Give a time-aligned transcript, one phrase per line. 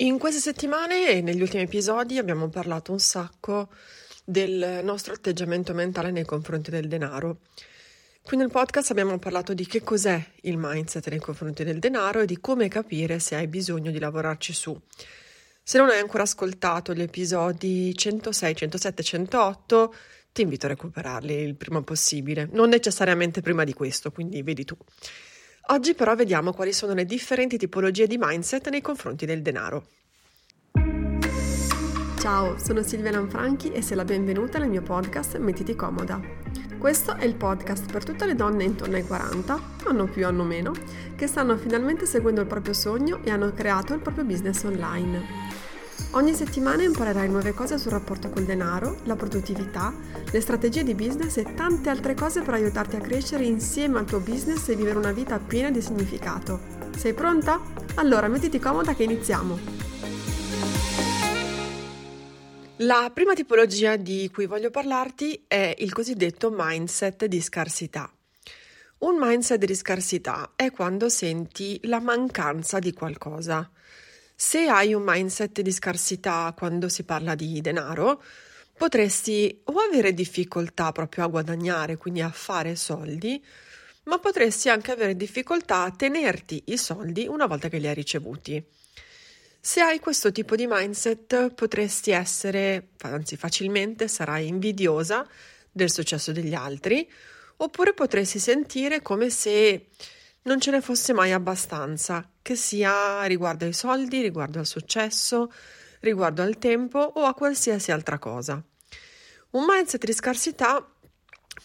[0.00, 3.68] In queste settimane e negli ultimi episodi abbiamo parlato un sacco
[4.24, 7.40] del nostro atteggiamento mentale nei confronti del denaro.
[8.22, 12.24] Qui nel podcast abbiamo parlato di che cos'è il mindset nei confronti del denaro e
[12.24, 14.74] di come capire se hai bisogno di lavorarci su.
[15.62, 19.94] Se non hai ancora ascoltato gli episodi 106, 107 108,
[20.32, 24.78] ti invito a recuperarli il prima possibile, non necessariamente prima di questo, quindi vedi tu.
[25.70, 29.84] Oggi però vediamo quali sono le differenti tipologie di mindset nei confronti del denaro.
[32.18, 36.20] Ciao, sono Silvia Lanfranchi e sei la benvenuta nel mio podcast Mettiti comoda.
[36.76, 40.72] Questo è il podcast per tutte le donne intorno ai 40, hanno più hanno meno,
[41.14, 45.49] che stanno finalmente seguendo il proprio sogno e hanno creato il proprio business online.
[46.12, 49.94] Ogni settimana imparerai nuove cose sul rapporto col denaro, la produttività,
[50.30, 54.20] le strategie di business e tante altre cose per aiutarti a crescere insieme al tuo
[54.20, 56.60] business e vivere una vita piena di significato.
[56.96, 57.60] Sei pronta?
[57.94, 59.58] Allora mettiti comoda che iniziamo!
[62.82, 68.10] La prima tipologia di cui voglio parlarti è il cosiddetto mindset di scarsità.
[69.00, 73.70] Un mindset di scarsità è quando senti la mancanza di qualcosa.
[74.42, 78.22] Se hai un mindset di scarsità quando si parla di denaro,
[78.74, 83.44] potresti o avere difficoltà proprio a guadagnare, quindi a fare soldi,
[84.04, 88.64] ma potresti anche avere difficoltà a tenerti i soldi una volta che li hai ricevuti.
[89.60, 95.28] Se hai questo tipo di mindset potresti essere, anzi facilmente sarai invidiosa
[95.70, 97.06] del successo degli altri,
[97.56, 99.88] oppure potresti sentire come se
[100.44, 105.52] non ce ne fosse mai abbastanza, che sia riguardo ai soldi, riguardo al successo,
[106.00, 108.62] riguardo al tempo o a qualsiasi altra cosa.
[109.50, 110.86] Un mindset di scarsità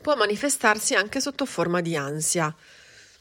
[0.02, 2.56] può manifestarsi anche sotto forma di ansia,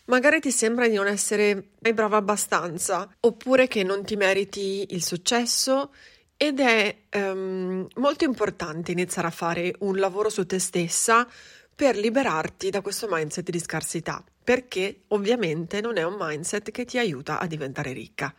[0.07, 5.95] Magari ti sembra di non essere brava abbastanza, oppure che non ti meriti il successo
[6.37, 11.27] ed è um, molto importante iniziare a fare un lavoro su te stessa
[11.75, 16.99] per liberarti da questo mindset di scarsità, perché ovviamente non è un mindset che ti
[16.99, 18.35] aiuta a diventare ricca.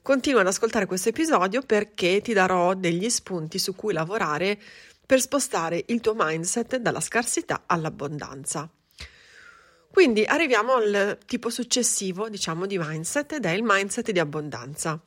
[0.00, 4.58] Continua ad ascoltare questo episodio perché ti darò degli spunti su cui lavorare
[5.06, 8.68] per spostare il tuo mindset dalla scarsità all'abbondanza.
[9.90, 15.00] Quindi arriviamo al tipo successivo, diciamo, di mindset ed è il mindset di abbondanza.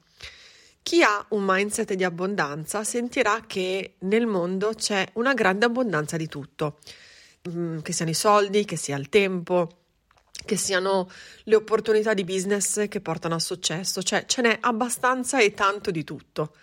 [0.81, 6.27] Chi ha un mindset di abbondanza sentirà che nel mondo c'è una grande abbondanza di
[6.27, 6.77] tutto,
[7.81, 9.83] che siano i soldi, che sia il tempo,
[10.45, 11.09] che siano
[11.43, 16.03] le opportunità di business che portano al successo, cioè ce n'è abbastanza e tanto di
[16.03, 16.53] tutto.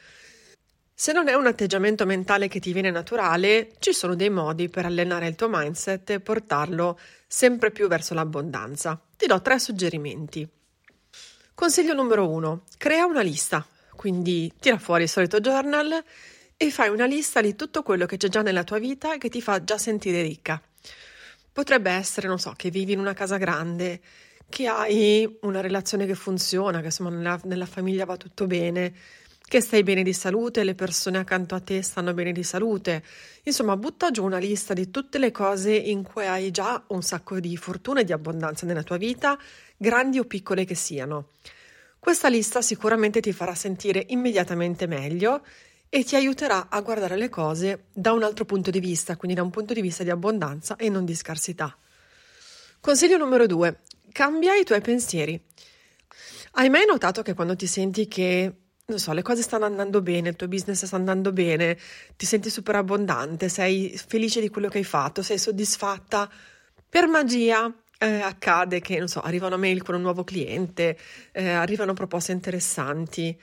[0.96, 4.86] Se non è un atteggiamento mentale che ti viene naturale, ci sono dei modi per
[4.86, 9.00] allenare il tuo mindset e portarlo sempre più verso l'abbondanza.
[9.16, 10.48] Ti do tre suggerimenti.
[11.52, 13.66] Consiglio numero uno: crea una lista.
[13.96, 16.02] Quindi tira fuori il solito journal
[16.56, 19.28] e fai una lista di tutto quello che c'è già nella tua vita e che
[19.28, 20.62] ti fa già sentire ricca.
[21.54, 24.00] Potrebbe essere, non so, che vivi in una casa grande,
[24.48, 28.92] che hai una relazione che funziona, che insomma nella, nella famiglia va tutto bene,
[29.46, 33.04] che stai bene di salute, le persone accanto a te stanno bene di salute.
[33.44, 37.38] Insomma, butta giù una lista di tutte le cose in cui hai già un sacco
[37.38, 39.38] di fortuna e di abbondanza nella tua vita,
[39.76, 41.28] grandi o piccole che siano.
[42.00, 45.44] Questa lista sicuramente ti farà sentire immediatamente meglio
[45.94, 49.44] e ti aiuterà a guardare le cose da un altro punto di vista, quindi da
[49.44, 51.78] un punto di vista di abbondanza e non di scarsità.
[52.80, 55.40] Consiglio numero due: cambia i tuoi pensieri.
[56.54, 58.52] Hai mai notato che quando ti senti che
[58.86, 61.78] non so, le cose stanno andando bene, il tuo business sta andando bene,
[62.16, 66.28] ti senti super abbondante, sei felice di quello che hai fatto, sei soddisfatta.
[66.88, 70.98] Per magia eh, accade che, non so, arrivano mail con un nuovo cliente,
[71.30, 73.40] eh, arrivano proposte interessanti.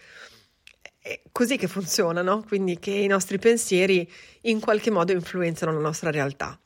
[1.03, 4.07] È così che funzionano, quindi che i nostri pensieri
[4.41, 6.59] in qualche modo influenzano la nostra realtà.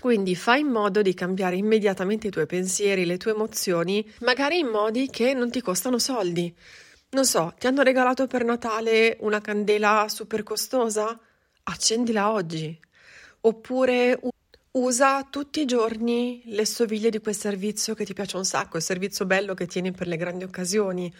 [0.00, 4.66] Quindi fai in modo di cambiare immediatamente i tuoi pensieri, le tue emozioni, magari in
[4.66, 6.52] modi che non ti costano soldi.
[7.10, 11.16] Non so, ti hanno regalato per Natale una candela super costosa?
[11.62, 12.76] Accendila oggi.
[13.42, 14.18] Oppure
[14.72, 18.82] usa tutti i giorni le stoviglie di quel servizio che ti piace un sacco, il
[18.82, 21.14] servizio bello che tieni per le grandi occasioni.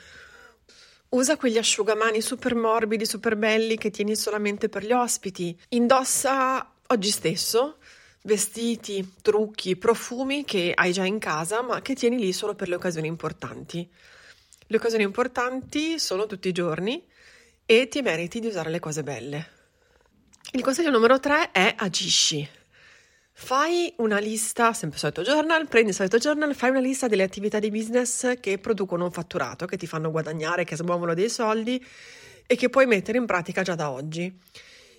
[1.14, 5.54] Usa quegli asciugamani super morbidi, super belli che tieni solamente per gli ospiti.
[5.70, 7.76] Indossa oggi stesso
[8.22, 12.76] vestiti, trucchi, profumi che hai già in casa ma che tieni lì solo per le
[12.76, 13.86] occasioni importanti.
[14.66, 17.04] Le occasioni importanti sono tutti i giorni
[17.66, 19.50] e ti meriti di usare le cose belle.
[20.52, 22.48] Il consiglio numero 3 è agisci.
[23.44, 27.58] Fai una lista, sempre solito journal, prendi il solito journal, fai una lista delle attività
[27.58, 31.84] di business che producono un fatturato, che ti fanno guadagnare, che smuovono dei soldi
[32.46, 34.32] e che puoi mettere in pratica già da oggi.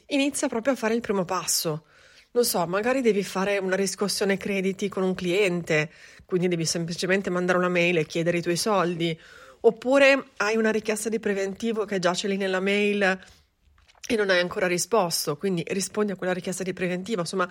[0.08, 1.86] Inizia proprio a fare il primo passo.
[2.32, 5.90] Non so, magari devi fare una riscossione crediti con un cliente,
[6.26, 9.18] quindi devi semplicemente mandare una mail e chiedere i tuoi soldi,
[9.62, 13.20] oppure hai una richiesta di preventivo che giace lì nella mail
[14.06, 17.50] e non hai ancora risposto, quindi rispondi a quella richiesta di preventivo, insomma,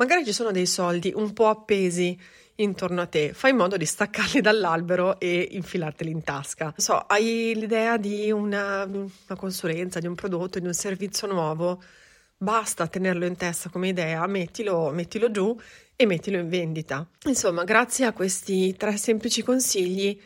[0.00, 2.18] magari ci sono dei soldi un po' appesi
[2.56, 6.64] intorno a te, fai in modo di staccarli dall'albero e infilarteli in tasca.
[6.64, 11.80] Non so, hai l'idea di una, una consulenza, di un prodotto, di un servizio nuovo,
[12.42, 15.54] Basta tenerlo in testa come idea, mettilo, mettilo giù
[15.94, 17.06] e mettilo in vendita.
[17.26, 20.18] Insomma, grazie a questi tre semplici consigli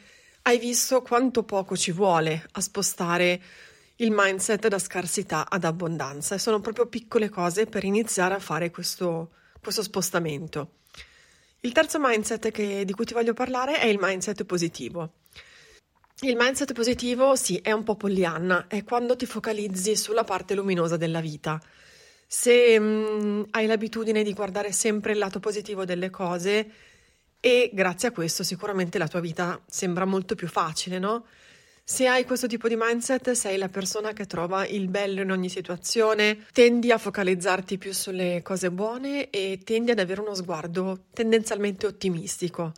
[0.43, 3.43] hai visto quanto poco ci vuole a spostare
[3.97, 8.71] il mindset da scarsità ad abbondanza e sono proprio piccole cose per iniziare a fare
[8.71, 9.31] questo,
[9.65, 10.75] questo spostamento.
[11.61, 15.15] Il terzo mindset che, di cui ti voglio parlare è il mindset positivo.
[16.21, 20.97] Il mindset positivo, sì, è un po' pollianna, è quando ti focalizzi sulla parte luminosa
[20.97, 21.61] della vita.
[22.27, 26.71] Se mh, mm, hai l'abitudine di guardare sempre il lato positivo delle cose
[27.41, 31.27] e grazie a questo sicuramente la tua vita sembra molto più facile, no?
[31.87, 35.51] Se hai questo tipo di mindset, sei la persona che trova il bello in ogni
[35.51, 41.85] situazione, tendi a focalizzarti più sulle cose buone e tendi ad avere uno sguardo tendenzialmente
[41.85, 42.73] ottimistico.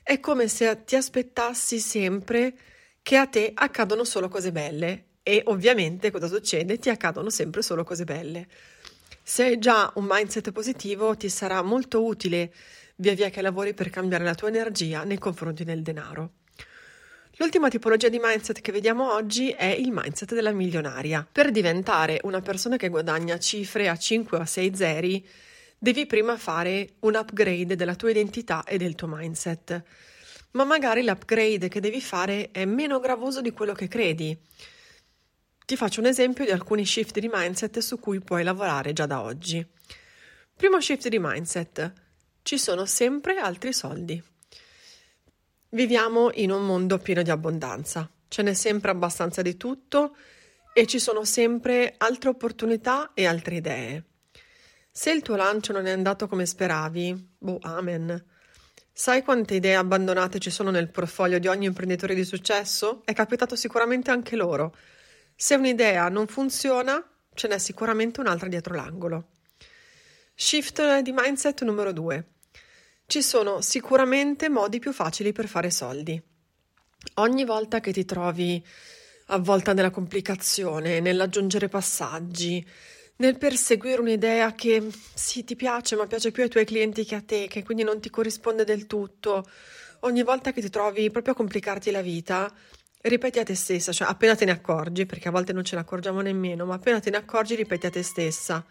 [0.00, 2.54] È come se ti aspettassi sempre
[3.02, 6.78] che a te accadono solo cose belle e ovviamente cosa succede?
[6.78, 8.46] Ti accadono sempre solo cose belle.
[9.24, 12.54] Se hai già un mindset positivo, ti sarà molto utile
[12.94, 16.30] via via che lavori per cambiare la tua energia nei confronti del denaro.
[17.38, 21.26] L'ultima tipologia di mindset che vediamo oggi è il mindset della milionaria.
[21.30, 25.28] Per diventare una persona che guadagna cifre a 5 o a 6 zeri,
[25.76, 29.82] devi prima fare un upgrade della tua identità e del tuo mindset.
[30.52, 34.34] Ma magari l'upgrade che devi fare è meno gravoso di quello che credi.
[35.66, 39.20] Ti faccio un esempio di alcuni shift di mindset su cui puoi lavorare già da
[39.20, 39.64] oggi.
[40.56, 41.92] Primo shift di mindset.
[42.40, 44.22] Ci sono sempre altri soldi.
[45.70, 48.08] Viviamo in un mondo pieno di abbondanza.
[48.28, 50.16] Ce n'è sempre abbastanza di tutto
[50.72, 54.04] e ci sono sempre altre opportunità e altre idee.
[54.90, 58.24] Se il tuo lancio non è andato come speravi, boh, amen.
[58.92, 63.02] Sai quante idee abbandonate ci sono nel portfolio di ogni imprenditore di successo?
[63.04, 64.74] È capitato sicuramente anche loro.
[65.34, 67.04] Se un'idea non funziona,
[67.34, 69.30] ce n'è sicuramente un'altra dietro l'angolo.
[70.34, 72.35] Shift di mindset numero 2.
[73.08, 76.20] Ci sono sicuramente modi più facili per fare soldi.
[77.14, 78.60] Ogni volta che ti trovi
[79.26, 82.66] avvolta nella complicazione, nell'aggiungere passaggi,
[83.18, 87.22] nel perseguire un'idea che sì ti piace, ma piace più ai tuoi clienti che a
[87.22, 89.48] te, che quindi non ti corrisponde del tutto,
[90.00, 92.52] ogni volta che ti trovi proprio a complicarti la vita,
[93.02, 95.82] ripeti a te stessa, cioè appena te ne accorgi, perché a volte non ce ne
[95.82, 98.66] accorgiamo nemmeno, ma appena te ne accorgi ripeti a te stessa.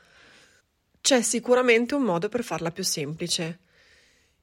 [1.00, 3.60] C'è sicuramente un modo per farla più semplice.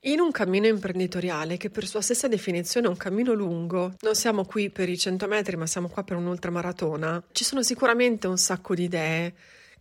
[0.07, 4.45] In un cammino imprenditoriale, che per sua stessa definizione è un cammino lungo, non siamo
[4.45, 8.75] qui per i 100 metri, ma siamo qua per un'ultramaratona, ci sono sicuramente un sacco
[8.75, 9.33] di idee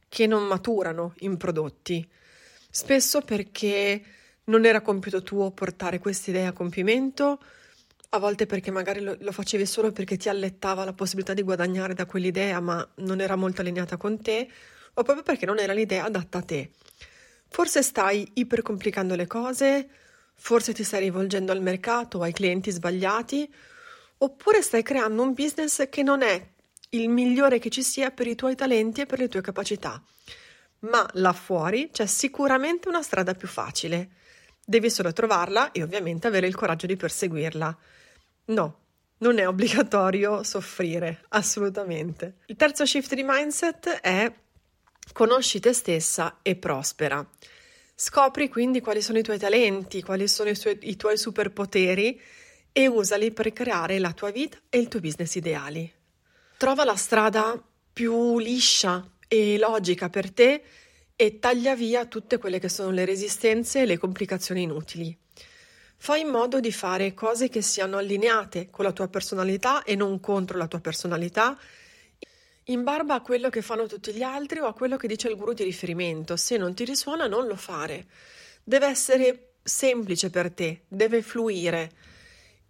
[0.07, 2.07] che non maturano in prodotti.
[2.69, 4.03] Spesso perché
[4.43, 7.39] non era compito tuo portare queste idee a compimento,
[8.09, 11.95] a volte perché magari lo, lo, facevi solo perché ti allettava la possibilità di guadagnare
[11.95, 14.47] da quell'idea, ma non era molto allineata con te,
[14.93, 16.69] o proprio perché non era l'idea adatta a te.
[17.47, 19.89] Forse stai ipercomplicando le cose,
[20.41, 23.47] forse ti stai rivolgendo al mercato o ai clienti sbagliati,
[24.17, 26.49] oppure stai creando un business che non è
[26.89, 30.01] il migliore che ci sia per i tuoi talenti e per le tue capacità.
[30.79, 34.09] Ma là fuori c'è sicuramente una strada più facile.
[34.65, 37.77] Devi solo trovarla e ovviamente avere il coraggio di perseguirla.
[38.45, 38.79] No,
[39.19, 42.37] non è obbligatorio soffrire, assolutamente.
[42.47, 44.33] Il terzo shift di mindset è
[45.13, 47.23] conosci te stessa e prospera.
[48.03, 52.19] Scopri quindi quali sono i tuoi talenti, quali sono i, suoi, i tuoi superpoteri
[52.71, 55.93] e usali per creare la tua vita e il tuo business ideali.
[56.57, 60.63] Trova la strada più liscia e logica per te
[61.15, 65.15] e taglia via tutte quelle che sono le resistenze e le complicazioni inutili.
[65.95, 70.19] Fai in modo di fare cose che siano allineate con la tua personalità e non
[70.19, 71.55] contro la tua personalità,
[72.65, 75.35] in barba a quello che fanno tutti gli altri o a quello che dice il
[75.35, 76.35] guru di riferimento.
[76.35, 78.05] Se non ti risuona, non lo fare.
[78.63, 81.91] Deve essere semplice per te, deve fluire.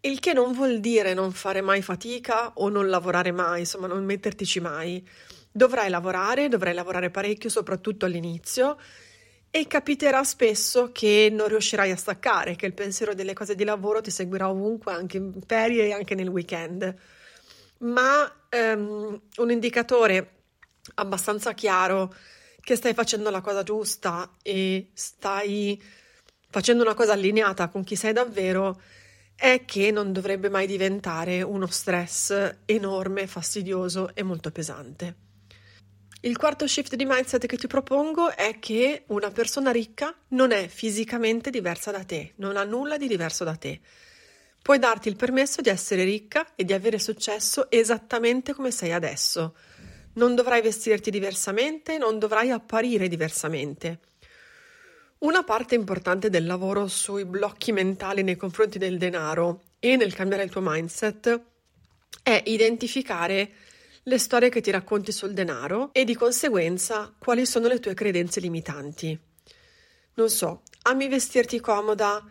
[0.02, 4.04] Il che non vuol dire non fare mai fatica o non lavorare mai, insomma, non
[4.04, 5.08] mettertici mai.
[5.52, 8.78] Dovrai lavorare, dovrai lavorare parecchio, soprattutto all'inizio,
[9.52, 14.02] e capiterà spesso che non riuscirai a staccare, che il pensiero delle cose di lavoro
[14.02, 16.96] ti seguirà ovunque, anche in ferie e anche nel weekend.
[17.82, 20.44] Ma um, un indicatore
[20.96, 22.14] abbastanza chiaro
[22.60, 25.82] che stai facendo la cosa giusta e stai
[26.50, 28.82] facendo una cosa allineata con chi sei davvero
[29.36, 35.16] è che non dovrebbe mai diventare uno stress enorme, fastidioso e molto pesante.
[36.22, 40.68] Il quarto shift di mindset che ti propongo è che una persona ricca non è
[40.68, 43.82] fisicamente diversa da te, non ha nulla di diverso da te.
[44.62, 49.56] Puoi darti il permesso di essere ricca e di avere successo esattamente come sei adesso.
[50.14, 54.00] Non dovrai vestirti diversamente, non dovrai apparire diversamente.
[55.20, 60.44] Una parte importante del lavoro sui blocchi mentali nei confronti del denaro e nel cambiare
[60.44, 61.42] il tuo mindset
[62.22, 63.52] è identificare
[64.04, 68.40] le storie che ti racconti sul denaro e di conseguenza quali sono le tue credenze
[68.40, 69.20] limitanti.
[70.16, 72.24] Non so, ami vestirti comoda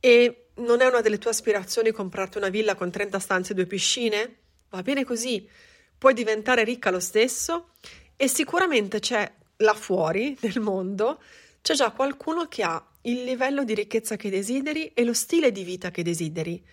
[0.00, 3.66] e non è una delle tue aspirazioni comprarti una villa con 30 stanze e due
[3.66, 4.36] piscine?
[4.70, 5.48] Va bene così,
[5.96, 7.70] puoi diventare ricca lo stesso
[8.16, 11.20] e sicuramente c'è là fuori nel mondo
[11.66, 15.64] c'è già qualcuno che ha il livello di ricchezza che desideri e lo stile di
[15.64, 16.64] vita che desideri.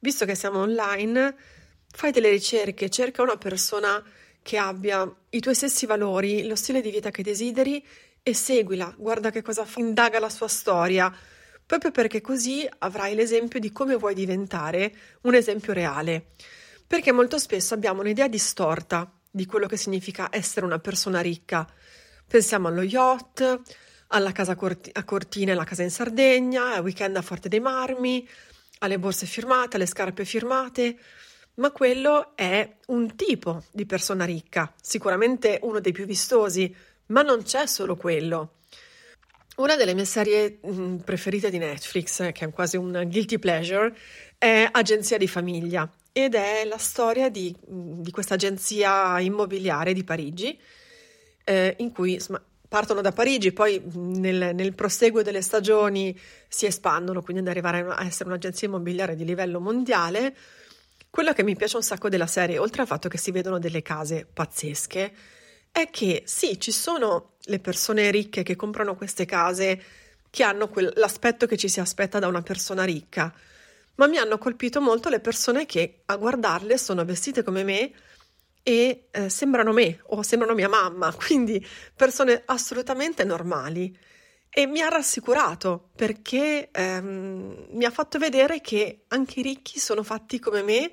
[0.00, 1.34] Visto che siamo online,
[1.90, 4.04] fai delle ricerche, cerca una persona
[4.42, 7.82] che abbia i tuoi stessi valori, lo stile di vita che desideri
[8.22, 11.10] e seguila, guarda che cosa fa, indaga la sua storia,
[11.72, 16.32] proprio perché così avrai l'esempio di come vuoi diventare un esempio reale.
[16.86, 21.66] Perché molto spesso abbiamo un'idea distorta di quello che significa essere una persona ricca.
[22.26, 23.60] Pensiamo allo yacht,
[24.08, 28.28] alla casa a Cortina e la casa in Sardegna, al weekend a Forte dei Marmi,
[28.80, 30.98] alle borse firmate, alle scarpe firmate
[31.54, 36.74] ma quello è un tipo di persona ricca, sicuramente uno dei più vistosi,
[37.06, 38.61] ma non c'è solo quello.
[39.56, 43.94] Una delle mie serie mm, preferite di Netflix, che è quasi un guilty pleasure,
[44.38, 50.04] è Agenzia di famiglia ed è la storia di, mm, di questa agenzia immobiliare di
[50.04, 50.58] Parigi,
[51.44, 56.18] eh, in cui insomma, partono da Parigi, poi mm, nel, nel, proseguo delle stagioni
[56.48, 60.34] si espandono, quindi ad arrivare a essere un'agenzia immobiliare di livello mondiale.
[61.10, 63.82] Quello che mi piace un sacco della serie, oltre al fatto che si vedono delle
[63.82, 65.12] case pazzesche,
[65.70, 69.82] è che sì, ci sono le persone ricche che comprano queste case
[70.30, 73.32] che hanno quell'aspetto che ci si aspetta da una persona ricca,
[73.96, 77.92] ma mi hanno colpito molto le persone che a guardarle sono vestite come me
[78.62, 83.96] e eh, sembrano me o sembrano mia mamma, quindi persone assolutamente normali.
[84.54, 90.02] E mi ha rassicurato perché ehm, mi ha fatto vedere che anche i ricchi sono
[90.02, 90.92] fatti come me,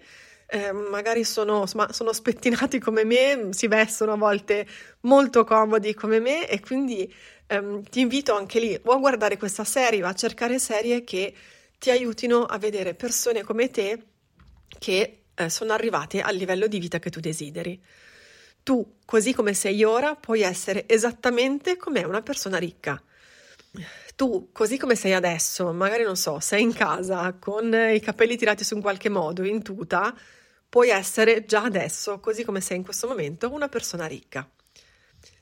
[0.51, 4.67] eh, magari sono, sono, spettinati come me, si vestono a volte
[5.01, 7.13] molto comodi come me e quindi
[7.47, 11.33] ehm, ti invito anche lì o a guardare questa serie o a cercare serie che
[11.77, 14.03] ti aiutino a vedere persone come te
[14.79, 17.81] che eh, sono arrivate al livello di vita che tu desideri.
[18.63, 23.01] Tu, così come sei ora, puoi essere esattamente come una persona ricca
[24.19, 28.65] tu, così come sei adesso, magari non so, sei in casa con i capelli tirati
[28.65, 30.13] su in qualche modo, in tuta,
[30.69, 34.47] puoi essere già adesso, così come sei in questo momento, una persona ricca.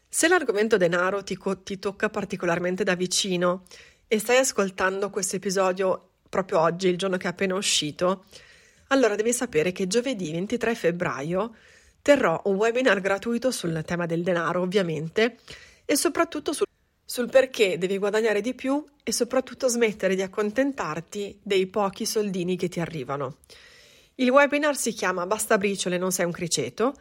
[0.10, 3.66] Se l'argomento denaro ti, co- ti tocca particolarmente da vicino
[4.08, 8.26] e stai ascoltando questo episodio proprio oggi, il giorno che è appena uscito,
[8.88, 11.56] allora devi sapere che giovedì 23 febbraio
[12.02, 15.40] terrò un webinar gratuito sul tema del denaro, ovviamente,
[15.84, 16.66] e soprattutto sul
[17.10, 22.68] sul perché devi guadagnare di più e soprattutto smettere di accontentarti dei pochi soldini che
[22.68, 23.38] ti arrivano.
[24.20, 26.96] Il webinar si chiama Basta briciole, non sei un criceto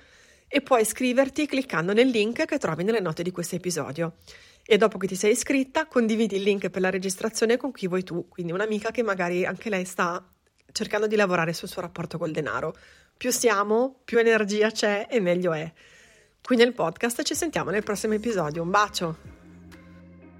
[0.46, 4.16] e puoi iscriverti cliccando nel link che trovi nelle note di questo episodio.
[4.62, 8.02] E dopo che ti sei iscritta, condividi il link per la registrazione con chi vuoi
[8.02, 10.28] tu, quindi un'amica che magari anche lei sta
[10.72, 12.76] cercando di lavorare sul suo rapporto col denaro.
[13.16, 15.72] Più siamo, più energia c'è e meglio è.
[16.42, 18.60] Qui nel podcast ci sentiamo nel prossimo episodio.
[18.60, 19.35] Un bacio!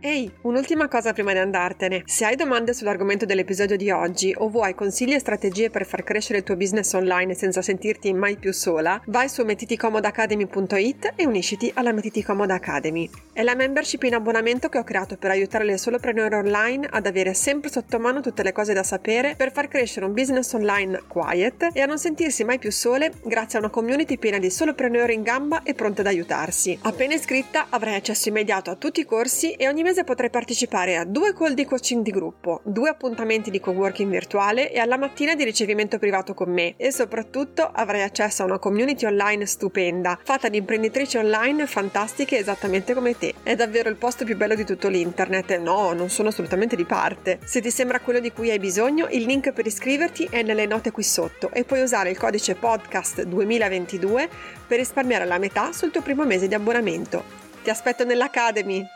[0.07, 2.05] Ehi, un'ultima cosa prima di andartene.
[2.05, 6.39] Se hai domande sull'argomento dell'episodio di oggi o vuoi consigli e strategie per far crescere
[6.39, 11.91] il tuo business online senza sentirti mai più sola, vai su mettiticomodaacademy.it e unisciti alla
[11.91, 13.11] Mettiti Academy.
[13.33, 17.35] È la membership in abbonamento che ho creato per aiutare le solopreneur online ad avere
[17.35, 21.71] sempre sotto mano tutte le cose da sapere per far crescere un business online quiet
[21.73, 25.23] e a non sentirsi mai più sole grazie a una community piena di solopreneur in
[25.23, 26.79] gamba e pronte ad aiutarsi.
[26.83, 30.97] Appena iscritta avrai accesso immediato a tutti i corsi e ogni mese mese potrai partecipare
[30.99, 35.35] a due call di coaching di gruppo, due appuntamenti di coworking virtuale e alla mattina
[35.35, 40.51] di ricevimento privato con me e soprattutto avrai accesso a una community online stupenda, fatta
[40.51, 43.35] di imprenditrici online fantastiche esattamente come te.
[43.43, 45.57] È davvero il posto più bello di tutto l'internet.
[45.59, 47.39] No, non sono assolutamente di parte.
[47.45, 50.91] Se ti sembra quello di cui hai bisogno, il link per iscriverti è nelle note
[50.91, 54.29] qui sotto e puoi usare il codice podcast 2022
[54.67, 57.45] per risparmiare la metà sul tuo primo mese di abbonamento.
[57.63, 58.96] Ti aspetto nell'Academy!